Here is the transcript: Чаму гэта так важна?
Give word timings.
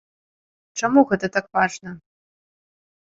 Чаму 0.81 1.03
гэта 1.13 1.25
так 1.35 1.45
важна? 1.59 1.89